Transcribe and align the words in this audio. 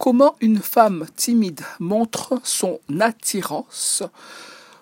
Comment 0.00 0.34
une 0.40 0.60
femme 0.60 1.04
timide 1.14 1.60
montre 1.78 2.40
son 2.42 2.80
attirance? 3.00 4.02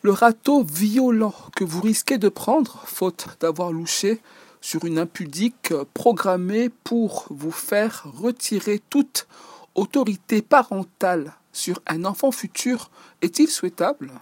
Le 0.00 0.10
râteau 0.10 0.64
violent 0.64 1.34
que 1.54 1.64
vous 1.64 1.82
risquez 1.82 2.16
de 2.16 2.30
prendre, 2.30 2.82
faute 2.86 3.26
d'avoir 3.38 3.72
louché 3.72 4.22
sur 4.62 4.86
une 4.86 4.98
impudique 4.98 5.74
programmée 5.92 6.70
pour 6.70 7.26
vous 7.28 7.50
faire 7.50 8.06
retirer 8.16 8.80
toute 8.88 9.26
autorité 9.74 10.40
parentale 10.40 11.34
sur 11.52 11.82
un 11.88 12.06
enfant 12.06 12.32
futur, 12.32 12.90
est-il 13.20 13.48
souhaitable? 13.48 14.12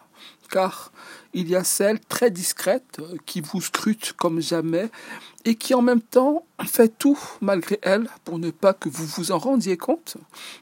Car 0.51 0.93
il 1.33 1.49
y 1.49 1.55
a 1.55 1.65
celle 1.65 2.01
très 2.01 2.31
discrète 2.31 3.01
qui 3.25 3.41
vous 3.41 3.61
scrute 3.61 4.15
comme 4.15 4.41
jamais 4.41 4.91
et 5.45 5.55
qui 5.55 5.75
en 5.75 5.83
même 5.83 6.03
temps 6.03 6.45
fait 6.67 6.93
tout 6.99 7.19
malgré 7.41 7.79
elle 7.83 8.09
pour 8.25 8.39
ne 8.39 8.51
pas 8.51 8.75
que 8.75 8.89
vous 8.89 9.07
vous 9.07 9.33
en 9.33 9.39
rendiez 9.39 9.77
compte. 9.77 10.17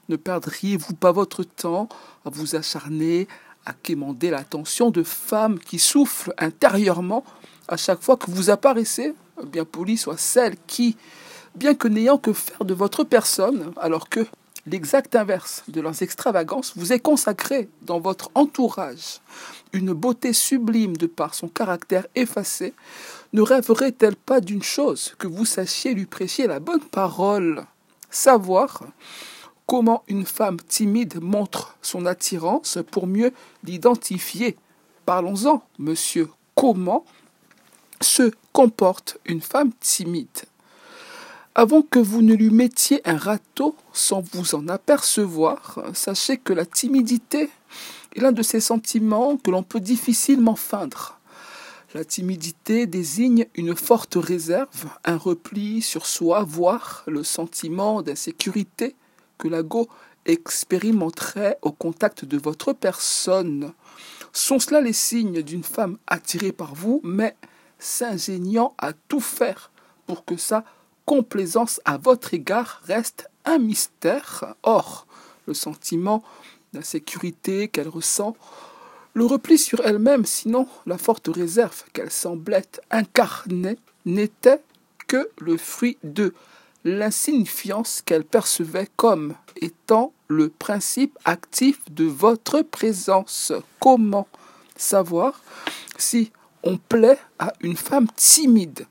Ne 0.09 0.16
perdriez-vous 0.16 0.95
pas 0.95 1.12
votre 1.12 1.43
temps 1.43 1.89
à 2.25 2.31
vous 2.31 2.54
acharner 2.54 3.26
à 3.64 3.72
quémander 3.72 4.31
l'attention 4.31 4.90
de 4.90 5.03
femmes 5.03 5.59
qui 5.59 5.79
soufflent 5.79 6.34
intérieurement 6.39 7.25
à 7.68 7.76
chaque 7.76 8.03
fois 8.03 8.17
que 8.17 8.31
vous 8.31 8.50
apparaissez 8.50 9.14
Bien 9.46 9.64
poli 9.64 9.96
soit 9.96 10.17
celle 10.17 10.57
qui, 10.67 10.96
bien 11.54 11.75
que 11.75 11.86
n'ayant 11.86 12.18
que 12.18 12.32
faire 12.32 12.64
de 12.64 12.75
votre 12.75 13.04
personne, 13.04 13.73
alors 13.76 14.09
que 14.09 14.26
l'exact 14.68 15.17
inverse 15.17 15.64
de 15.68 15.81
leurs 15.81 16.03
extravagances 16.03 16.75
vous 16.76 16.93
est 16.93 17.00
consacré 17.00 17.68
dans 17.82 18.00
votre 18.00 18.31
entourage, 18.35 19.21
une 19.72 19.93
beauté 19.93 20.32
sublime 20.32 20.96
de 20.96 21.07
par 21.07 21.35
son 21.35 21.49
caractère 21.49 22.07
effacé, 22.14 22.75
ne 23.32 23.43
rêverait-elle 23.43 24.17
pas 24.17 24.40
d'une 24.40 24.62
chose 24.62 25.14
que 25.18 25.26
vous 25.26 25.45
sachiez 25.45 25.95
lui 25.95 26.07
prêcher 26.07 26.46
la 26.46 26.61
bonne 26.61 26.85
parole? 26.85 27.64
Savoir 28.11 28.85
comment 29.67 30.03
une 30.09 30.25
femme 30.25 30.57
timide 30.57 31.21
montre 31.21 31.76
son 31.82 32.06
attirance 32.06 32.78
pour 32.91 33.06
mieux 33.06 33.33
l'identifier. 33.64 34.57
Parlons-en, 35.05 35.62
monsieur. 35.79 36.29
Comment 36.55 37.05
se 38.01 38.33
comporte 38.53 39.19
une 39.27 39.42
femme 39.42 39.73
timide? 39.81 40.48
Avant 41.61 41.83
que 41.83 41.98
vous 41.98 42.23
ne 42.23 42.34
lui 42.34 42.51
mettiez 42.51 43.01
un 43.05 43.17
râteau 43.17 43.75
sans 43.92 44.23
vous 44.33 44.55
en 44.55 44.69
apercevoir, 44.69 45.81
sachez 45.92 46.37
que 46.37 46.53
la 46.53 46.64
timidité 46.64 47.51
est 48.14 48.20
l'un 48.20 48.31
de 48.31 48.45
ces 48.45 48.61
sentiments 48.61 49.37
que 49.37 49.51
l'on 49.51 49.64
peut 49.64 49.81
difficilement 49.81 50.55
feindre. 50.55 51.19
La 51.95 52.05
timidité 52.05 52.86
désigne 52.86 53.47
une 53.56 53.75
forte 53.75 54.14
réserve, 54.14 54.86
un 55.05 55.17
repli 55.17 55.83
sur 55.83 56.06
soi, 56.06 56.45
voire 56.45 57.03
le 57.09 57.25
sentiment 57.25 58.03
d'insécurité 58.03 58.95
que 59.36 59.48
l'ego 59.48 59.89
expérimenterait 60.27 61.59
au 61.62 61.73
contact 61.73 62.25
de 62.25 62.39
votre 62.39 62.73
personne. 62.73 63.73
Sont 64.33 64.61
cela 64.61 64.81
les 64.81 64.92
signes 64.92 65.42
d'une 65.42 65.64
femme 65.64 65.98
attirée 66.06 66.53
par 66.53 66.77
vous, 66.77 67.01
mais 67.03 67.34
s'ingéniant 67.81 68.77
à 68.79 68.92
tout 68.92 69.19
faire 69.19 69.73
pour 70.06 70.25
que 70.25 70.36
sa 70.36 70.62
complaisance 71.09 71.81
à 71.87 71.97
votre 71.97 72.34
égard 72.34 72.83
reste 72.84 73.31
un 73.47 73.56
mystère. 73.56 74.55
Or, 74.62 75.06
le 75.47 75.55
sentiment 75.55 76.23
d'insécurité 76.75 77.69
qu'elle 77.69 77.89
ressent 77.89 78.37
le 79.14 79.25
repli 79.25 79.56
sur 79.56 79.81
elle-même, 79.86 80.27
sinon 80.27 80.69
la 80.84 80.98
forte 80.98 81.31
réserve 81.34 81.83
qu'elle 81.95 82.11
semblait 82.11 82.69
incarner, 82.91 83.79
n'était 84.05 84.61
que 85.06 85.31
le 85.39 85.56
fruit 85.56 85.97
de 86.05 86.34
l'insignifiance 86.84 88.03
qu'elle 88.05 88.25
percevait 88.25 88.89
comme 88.97 89.34
étant 89.56 90.12
le 90.29 90.51
principe 90.51 91.19
actif 91.25 91.81
de 91.91 92.05
votre 92.05 92.61
présence. 92.61 93.55
Comment 93.81 94.29
savoir 94.77 95.41
si 95.97 96.33
on 96.62 96.77
plaît 96.77 97.19
à 97.39 97.55
une 97.63 97.77
femme 97.77 98.08
timide? 98.14 98.86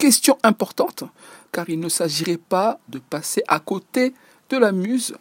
Question 0.00 0.38
importante, 0.42 1.04
car 1.52 1.68
il 1.68 1.78
ne 1.78 1.90
s'agirait 1.90 2.38
pas 2.38 2.80
de 2.88 2.98
passer 2.98 3.42
à 3.48 3.60
côté 3.60 4.14
de 4.48 4.56
la 4.56 4.72
muse 4.72 5.14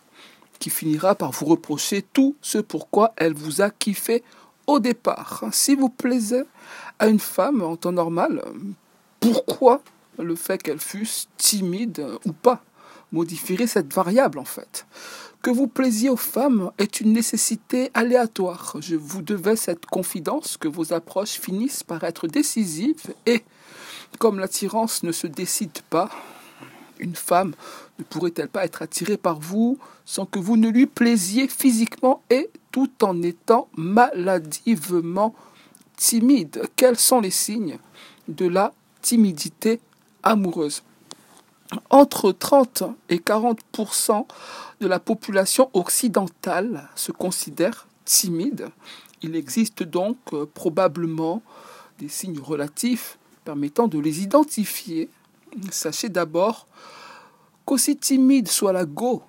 qui 0.57 0.69
finira 0.69 1.15
par 1.15 1.31
vous 1.31 1.47
reprocher 1.47 2.01
tout 2.01 2.37
ce 2.41 2.59
pourquoi 2.59 3.11
elle 3.17 3.33
vous 3.33 3.61
a 3.61 3.71
kiffé 3.71 4.23
au 4.67 4.79
départ. 4.79 5.43
Si 5.51 5.75
vous 5.75 5.89
plaisez 5.89 6.43
à 6.97 7.09
une 7.09 7.19
femme 7.19 7.61
en 7.61 7.75
temps 7.75 7.91
normal, 7.91 8.41
pourquoi 9.19 9.81
le 10.17 10.37
fait 10.37 10.63
qu'elle 10.63 10.79
fût 10.79 11.09
timide 11.35 12.07
ou 12.23 12.31
pas 12.31 12.63
modifierait 13.11 13.67
cette 13.67 13.93
variable 13.93 14.39
en 14.39 14.45
fait? 14.45 14.85
Que 15.41 15.49
vous 15.49 15.67
plaisiez 15.67 16.09
aux 16.09 16.15
femmes 16.15 16.71
est 16.77 17.01
une 17.01 17.11
nécessité 17.11 17.91
aléatoire. 17.93 18.77
Je 18.79 18.95
vous 18.95 19.23
devais 19.23 19.57
cette 19.57 19.85
confidence 19.87 20.55
que 20.55 20.69
vos 20.69 20.93
approches 20.93 21.37
finissent 21.37 21.83
par 21.83 22.05
être 22.05 22.27
décisives 22.27 23.13
et, 23.25 23.43
comme 24.17 24.39
l'attirance 24.39 25.03
ne 25.03 25.11
se 25.11 25.27
décide 25.27 25.81
pas, 25.89 26.09
une 26.99 27.15
femme 27.15 27.53
ne 27.97 28.03
pourrait-elle 28.03 28.49
pas 28.49 28.65
être 28.65 28.81
attirée 28.81 29.17
par 29.17 29.39
vous 29.39 29.77
sans 30.05 30.25
que 30.25 30.39
vous 30.39 30.57
ne 30.57 30.69
lui 30.69 30.85
plaisiez 30.85 31.47
physiquement 31.47 32.21
et 32.29 32.49
tout 32.71 32.91
en 33.01 33.21
étant 33.21 33.69
maladivement 33.75 35.33
timide? 35.95 36.63
Quels 36.75 36.97
sont 36.97 37.21
les 37.21 37.31
signes 37.31 37.77
de 38.27 38.47
la 38.47 38.73
timidité 39.01 39.79
amoureuse? 40.23 40.83
Entre 41.89 42.31
30 42.31 42.83
et 43.09 43.17
40% 43.17 44.25
de 44.81 44.87
la 44.87 44.99
population 44.99 45.69
occidentale 45.73 46.89
se 46.95 47.11
considère 47.11 47.87
timide. 48.05 48.69
Il 49.21 49.35
existe 49.35 49.83
donc 49.83 50.17
euh, 50.33 50.47
probablement 50.51 51.43
des 51.99 52.07
signes 52.07 52.39
relatifs 52.39 53.18
permettant 53.49 53.87
de 53.87 53.97
les 53.97 54.21
identifier. 54.21 55.09
Sachez 55.71 56.07
d'abord 56.07 56.67
qu'aussi 57.65 57.97
timide 57.97 58.47
soit 58.47 58.73
la 58.73 58.85
go, 58.85 59.23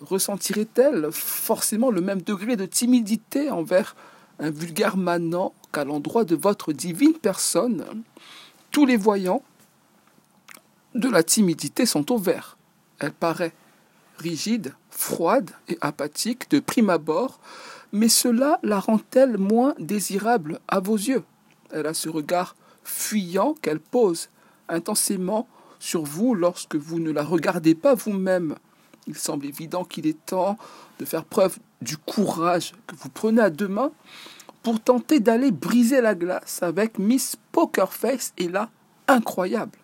ressentirait-elle 0.00 1.12
forcément 1.12 1.90
le 1.90 2.00
même 2.00 2.22
degré 2.22 2.56
de 2.56 2.64
timidité 2.64 3.50
envers 3.50 3.94
un 4.38 4.48
vulgaire 4.48 4.96
manant 4.96 5.52
qu'à 5.70 5.84
l'endroit 5.84 6.24
de 6.24 6.34
votre 6.34 6.72
divine 6.72 7.12
personne? 7.12 7.84
Tous 8.70 8.86
les 8.86 8.96
voyants 8.96 9.42
de 10.94 11.10
la 11.10 11.22
timidité 11.22 11.84
sont 11.84 12.10
au 12.10 12.16
vert. 12.16 12.56
Elle 13.00 13.12
paraît 13.12 13.52
rigide, 14.16 14.72
froide 14.88 15.50
et 15.68 15.76
apathique 15.82 16.50
de 16.50 16.58
prime 16.58 16.88
abord, 16.88 17.38
mais 17.92 18.08
cela 18.08 18.58
la 18.62 18.80
rend-elle 18.80 19.36
moins 19.36 19.74
désirable 19.78 20.58
à 20.68 20.80
vos 20.80 20.96
yeux? 20.96 21.24
Elle 21.70 21.86
a 21.86 21.92
ce 21.92 22.08
regard 22.08 22.56
fuyant 22.84 23.54
qu'elle 23.60 23.80
pose 23.80 24.28
intensément 24.68 25.48
sur 25.78 26.04
vous 26.04 26.34
lorsque 26.34 26.76
vous 26.76 27.00
ne 27.00 27.10
la 27.10 27.24
regardez 27.24 27.74
pas 27.74 27.94
vous-même. 27.94 28.54
Il 29.06 29.16
semble 29.16 29.46
évident 29.46 29.84
qu'il 29.84 30.06
est 30.06 30.26
temps 30.26 30.56
de 30.98 31.04
faire 31.04 31.24
preuve 31.24 31.58
du 31.80 31.96
courage 31.96 32.72
que 32.86 32.94
vous 32.94 33.08
prenez 33.08 33.42
à 33.42 33.50
deux 33.50 33.68
mains 33.68 33.90
pour 34.62 34.80
tenter 34.80 35.18
d'aller 35.18 35.50
briser 35.50 36.00
la 36.00 36.14
glace 36.14 36.62
avec 36.62 36.98
Miss 36.98 37.36
Pokerface 37.50 38.32
et 38.38 38.48
là, 38.48 38.70
incroyable. 39.08 39.76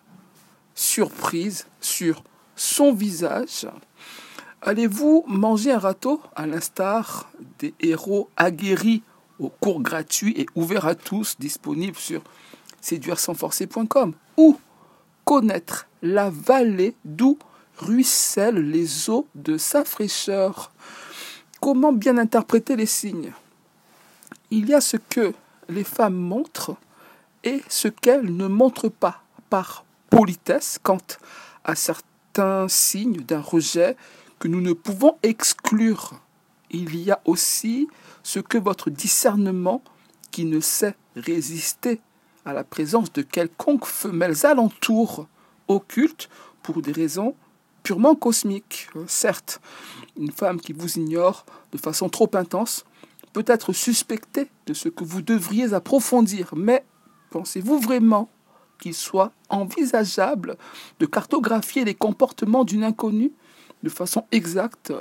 Surprise 0.73 1.67
sur 1.81 2.23
son 2.55 2.93
visage. 2.93 3.67
Allez-vous 4.61 5.25
manger 5.27 5.73
un 5.73 5.79
râteau? 5.79 6.21
À 6.35 6.47
l'instar 6.47 7.29
des 7.59 7.73
héros 7.81 8.29
aguerris 8.37 9.03
au 9.39 9.49
cours 9.49 9.81
gratuit 9.81 10.33
et 10.37 10.45
ouvert 10.55 10.85
à 10.85 10.95
tous 10.95 11.35
disponible 11.39 11.97
sur 11.97 12.21
séduire-sans-forcer.com 12.81 14.13
ou 14.37 14.57
connaître 15.25 15.87
la 16.01 16.29
vallée 16.29 16.95
d'où 17.05 17.37
ruissellent 17.77 18.69
les 18.69 19.09
eaux 19.09 19.27
de 19.35 19.57
sa 19.57 19.85
fraîcheur. 19.85 20.71
Comment 21.61 21.93
bien 21.93 22.17
interpréter 22.17 22.75
les 22.75 22.85
signes? 22.85 23.33
Il 24.51 24.67
y 24.69 24.73
a 24.73 24.81
ce 24.81 24.97
que 24.97 25.33
les 25.67 25.83
femmes 25.83 26.15
montrent 26.15 26.75
et 27.43 27.61
ce 27.69 27.87
qu'elles 27.87 28.35
ne 28.35 28.47
montrent 28.47 28.89
pas 28.89 29.23
par 29.49 29.85
politesse 30.09 30.79
quant 30.81 30.97
à 31.63 31.75
certains 31.75 32.67
signes 32.67 33.21
d'un 33.21 33.41
rejet 33.41 33.95
que 34.39 34.47
nous 34.47 34.61
ne 34.61 34.73
pouvons 34.73 35.17
exclure. 35.23 36.19
Il 36.71 36.95
y 36.95 37.11
a 37.11 37.21
aussi 37.25 37.87
ce 38.23 38.39
que 38.39 38.57
votre 38.57 38.89
discernement, 38.89 39.83
qui 40.31 40.45
ne 40.45 40.59
sait 40.59 40.95
résister 41.15 42.01
à 42.49 42.53
la 42.53 42.63
présence 42.63 43.13
de 43.13 43.21
quelconques 43.21 43.85
femelles 43.85 44.45
alentours 44.45 45.27
occultes 45.67 46.29
pour 46.63 46.81
des 46.81 46.91
raisons 46.91 47.35
purement 47.83 48.15
cosmiques. 48.15 48.89
Certes, 49.07 49.61
une 50.17 50.31
femme 50.31 50.59
qui 50.59 50.73
vous 50.73 50.97
ignore 50.97 51.45
de 51.71 51.77
façon 51.77 52.09
trop 52.09 52.29
intense 52.33 52.85
peut 53.33 53.45
être 53.47 53.71
suspectée 53.71 54.49
de 54.65 54.73
ce 54.73 54.89
que 54.89 55.03
vous 55.03 55.21
devriez 55.21 55.73
approfondir, 55.73 56.51
mais 56.55 56.83
pensez-vous 57.29 57.79
vraiment 57.79 58.29
qu'il 58.79 58.95
soit 58.95 59.31
envisageable 59.49 60.57
de 60.99 61.05
cartographier 61.05 61.85
les 61.85 61.93
comportements 61.93 62.63
d'une 62.63 62.83
inconnue 62.83 63.31
de 63.83 63.89
façon 63.89 64.25
exacte, 64.31 64.91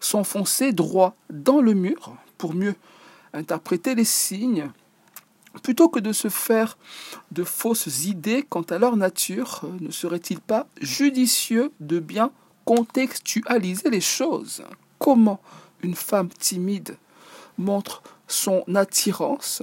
s'enfoncer 0.00 0.72
droit 0.72 1.14
dans 1.30 1.60
le 1.60 1.74
mur 1.74 2.16
pour 2.38 2.54
mieux 2.54 2.74
interpréter 3.32 3.94
les 3.94 4.04
signes, 4.04 4.70
plutôt 5.62 5.88
que 5.88 6.00
de 6.00 6.12
se 6.12 6.28
faire 6.28 6.76
de 7.32 7.44
fausses 7.44 8.04
idées 8.04 8.44
quant 8.48 8.62
à 8.62 8.78
leur 8.78 8.96
nature, 8.96 9.62
ne 9.80 9.90
serait-il 9.90 10.40
pas 10.40 10.66
judicieux 10.80 11.72
de 11.80 11.98
bien 11.98 12.30
contextualiser 12.64 13.90
les 13.90 14.00
choses? 14.00 14.62
Comment 14.98 15.40
une 15.82 15.94
femme 15.94 16.28
timide 16.28 16.96
montre 17.58 18.02
son 18.28 18.64
attirance? 18.74 19.62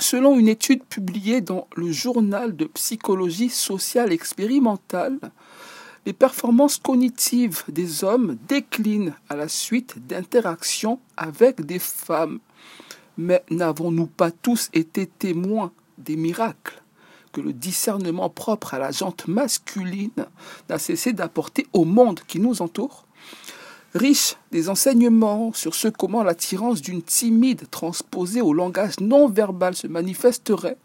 Selon 0.00 0.38
une 0.38 0.48
étude 0.48 0.84
publiée 0.84 1.40
dans 1.40 1.66
le 1.74 1.90
journal 1.90 2.54
de 2.54 2.66
psychologie 2.66 3.50
sociale 3.50 4.12
expérimentale, 4.12 5.18
les 6.06 6.12
performances 6.12 6.78
cognitives 6.78 7.64
des 7.68 8.04
hommes 8.04 8.38
déclinent 8.48 9.14
à 9.28 9.36
la 9.36 9.48
suite 9.48 10.06
d'interactions 10.06 11.00
avec 11.16 11.66
des 11.66 11.78
femmes. 11.78 12.38
Mais 13.18 13.44
n'avons-nous 13.50 14.06
pas 14.06 14.30
tous 14.30 14.70
été 14.72 15.06
témoins 15.06 15.72
des 15.98 16.16
miracles 16.16 16.80
que 17.32 17.40
le 17.40 17.52
discernement 17.52 18.30
propre 18.30 18.74
à 18.74 18.78
la 18.78 18.92
jante 18.92 19.26
masculine 19.26 20.26
n'a 20.70 20.78
cessé 20.78 21.12
d'apporter 21.12 21.66
au 21.72 21.84
monde 21.84 22.20
qui 22.28 22.38
nous 22.38 22.62
entoure? 22.62 23.06
Riche 23.92 24.36
des 24.52 24.68
enseignements 24.68 25.52
sur 25.52 25.74
ce 25.74 25.88
comment 25.88 26.22
l'attirance 26.22 26.80
d'une 26.80 27.02
timide 27.02 27.68
transposée 27.70 28.40
au 28.40 28.52
langage 28.52 29.00
non 29.00 29.28
verbal 29.28 29.74
se 29.74 29.88
manifesterait, 29.88 30.76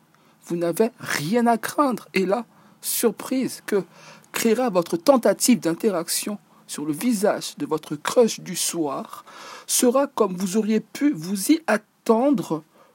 vous 0.45 0.55
n'avez 0.55 0.89
rien 0.99 1.45
à 1.45 1.59
craindre. 1.59 2.07
Et 2.15 2.25
là, 2.25 2.45
surprise 2.81 3.61
que 3.67 3.83
créera 4.31 4.71
votre 4.71 4.97
tentative 4.97 5.59
d'interaction 5.59 6.39
sur 6.65 6.85
le 6.85 6.93
visage 6.93 7.55
de 7.57 7.67
votre 7.67 7.95
crush 7.95 8.39
du 8.39 8.55
soir 8.55 9.23
sera 9.67 10.07
comme 10.07 10.35
vous 10.35 10.57
auriez 10.57 10.79
pu 10.79 11.11
vous 11.11 11.51
y 11.51 11.61
attendre 11.67 11.92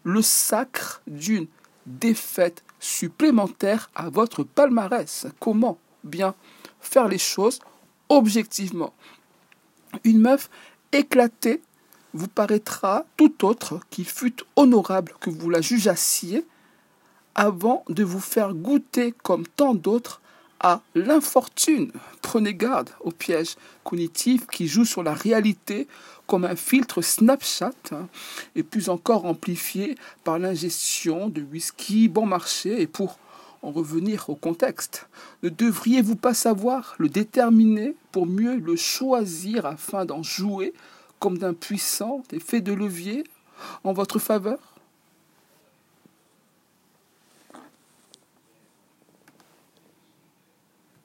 le 0.05 0.23
sacre 0.23 1.03
d'une 1.07 1.47
défaite 1.87 2.63
supplémentaire 2.81 3.91
à 3.95 4.11
votre 4.11 4.43
palmarès. 4.43 5.27
Comment 5.41 5.79
bien 6.05 6.35
faire 6.81 7.09
les 7.09 7.19
choses 7.19 7.61
objectivement? 8.09 8.93
Une 10.05 10.21
meuf 10.21 10.51
éclatée 10.93 11.63
vous 12.15 12.29
paraîtra 12.29 13.05
tout 13.17 13.45
autre 13.45 13.81
qu'il 13.91 14.07
fût 14.07 14.37
honorable 14.57 15.15
que 15.21 15.31
vous 15.31 15.51
la 15.51 15.61
jugeassiez 15.61 16.47
avant 17.35 17.85
de 17.89 18.05
vous 18.05 18.21
faire 18.21 18.55
goûter 18.55 19.15
comme 19.23 19.47
tant 19.47 19.75
d'autres 19.75 20.21
à 20.61 20.81
l'infortune. 20.95 21.93
Prenez 22.23 22.55
garde 22.55 22.91
au 23.01 23.11
piège 23.11 23.57
cognitif 23.85 24.47
qui 24.47 24.67
joue 24.67 24.85
sur 24.85 25.03
la 25.03 25.15
réalité 25.15 25.87
comme 26.27 26.45
un 26.45 26.57
filtre 26.57 27.01
Snapchat 27.01 27.73
hein, 27.93 28.09
et 28.55 28.63
plus 28.63 28.89
encore 28.89 29.25
amplifié 29.25 29.97
par 30.25 30.39
l'ingestion 30.39 31.29
de 31.29 31.43
whisky 31.43 32.09
bon 32.09 32.27
marché 32.27 32.83
et 32.83 32.87
pour 32.87 33.19
en 33.63 33.71
revenir 33.71 34.29
au 34.29 34.35
contexte 34.35 35.09
Ne 35.43 35.49
devriez-vous 35.49 36.17
pas 36.17 36.35
savoir 36.35 36.95
le 36.99 37.09
déterminer 37.09 37.95
pour 38.13 38.27
mieux 38.27 38.57
le 38.57 38.77
choisir 38.77 39.67
afin 39.67 40.05
d'en 40.05 40.23
jouer 40.23 40.73
comme 41.19 41.39
d'un 41.39 41.55
puissant 41.55 42.23
effet 42.33 42.61
de 42.61 42.73
levier 42.73 43.25
en 43.85 43.93
votre 43.93 44.19
faveur? 44.19 44.78